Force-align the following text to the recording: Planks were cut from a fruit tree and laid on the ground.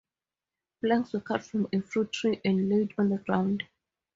Planks 0.83 1.13
were 1.13 1.19
cut 1.21 1.43
from 1.43 1.67
a 1.71 1.79
fruit 1.79 2.11
tree 2.11 2.41
and 2.43 2.67
laid 2.69 2.91
on 2.97 3.09
the 3.09 3.19
ground. 3.19 3.65